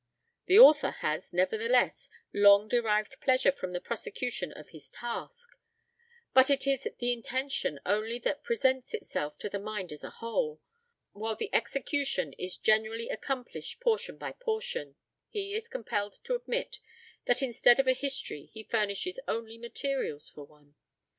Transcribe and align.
The 0.47 0.57
author 0.57 0.89
has, 1.01 1.31
nevertheless, 1.31 2.09
long 2.33 2.67
derived 2.67 3.21
pleasure 3.21 3.51
from 3.51 3.71
the 3.71 3.79
prosecution 3.79 4.51
of 4.51 4.69
his 4.69 4.89
task: 4.89 5.51
but 6.33 6.45
as 6.49 6.49
it 6.49 6.65
is 6.65 6.87
the 6.97 7.13
intention 7.13 7.79
only 7.85 8.17
that 8.17 8.41
presents 8.43 8.95
itself 8.95 9.37
to 9.37 9.47
the 9.47 9.59
mind 9.59 9.91
as 9.91 10.03
a 10.03 10.09
whole, 10.09 10.59
while 11.11 11.35
the 11.35 11.53
execution 11.53 12.33
is 12.39 12.57
generally 12.57 13.09
accomplished 13.09 13.79
portion 13.79 14.17
by 14.17 14.31
portion, 14.31 14.95
he 15.29 15.53
is 15.53 15.67
compelled 15.67 16.13
to 16.23 16.33
admit 16.33 16.79
that 17.25 17.43
instead 17.43 17.79
of 17.79 17.87
a 17.87 17.93
history 17.93 18.45
he 18.45 18.63
furnishes 18.63 19.19
only 19.27 19.59
materials 19.59 20.31
for 20.31 20.45
one. 20.47 20.73